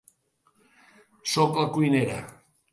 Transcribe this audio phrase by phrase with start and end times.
[1.35, 2.19] Soc la cuinera.